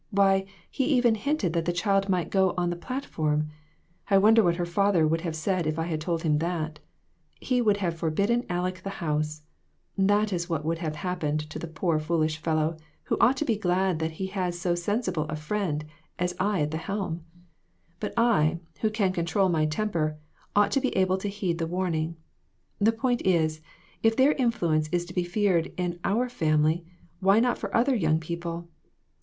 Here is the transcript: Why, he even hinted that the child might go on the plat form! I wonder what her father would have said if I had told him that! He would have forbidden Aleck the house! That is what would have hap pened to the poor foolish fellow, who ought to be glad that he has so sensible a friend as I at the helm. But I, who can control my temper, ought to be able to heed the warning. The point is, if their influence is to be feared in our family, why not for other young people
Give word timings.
Why, 0.09 0.47
he 0.71 0.85
even 0.85 1.13
hinted 1.13 1.53
that 1.53 1.65
the 1.65 1.71
child 1.71 2.09
might 2.09 2.31
go 2.31 2.55
on 2.57 2.71
the 2.71 2.75
plat 2.75 3.05
form! 3.05 3.49
I 4.09 4.17
wonder 4.17 4.41
what 4.41 4.55
her 4.55 4.65
father 4.65 5.05
would 5.07 5.21
have 5.21 5.35
said 5.35 5.67
if 5.67 5.77
I 5.77 5.83
had 5.85 6.01
told 6.01 6.23
him 6.23 6.39
that! 6.39 6.79
He 7.39 7.61
would 7.61 7.77
have 7.77 7.99
forbidden 7.99 8.43
Aleck 8.49 8.81
the 8.81 8.89
house! 8.97 9.43
That 9.95 10.33
is 10.33 10.49
what 10.49 10.65
would 10.65 10.79
have 10.79 10.95
hap 10.95 11.19
pened 11.19 11.47
to 11.49 11.59
the 11.59 11.67
poor 11.67 11.99
foolish 11.99 12.37
fellow, 12.39 12.77
who 13.03 13.17
ought 13.21 13.37
to 13.37 13.45
be 13.45 13.55
glad 13.55 13.99
that 13.99 14.13
he 14.13 14.25
has 14.25 14.57
so 14.57 14.73
sensible 14.73 15.25
a 15.29 15.35
friend 15.35 15.85
as 16.17 16.33
I 16.39 16.61
at 16.61 16.71
the 16.71 16.77
helm. 16.77 17.23
But 17.99 18.15
I, 18.17 18.57
who 18.79 18.89
can 18.89 19.11
control 19.13 19.49
my 19.49 19.67
temper, 19.67 20.17
ought 20.55 20.71
to 20.71 20.81
be 20.81 20.97
able 20.97 21.19
to 21.19 21.27
heed 21.29 21.59
the 21.59 21.67
warning. 21.67 22.15
The 22.79 22.91
point 22.91 23.21
is, 23.23 23.61
if 24.01 24.15
their 24.15 24.31
influence 24.33 24.87
is 24.89 25.05
to 25.05 25.13
be 25.13 25.23
feared 25.23 25.71
in 25.77 25.99
our 26.03 26.27
family, 26.27 26.83
why 27.19 27.39
not 27.39 27.59
for 27.59 27.71
other 27.77 27.95
young 27.95 28.19
people 28.19 28.67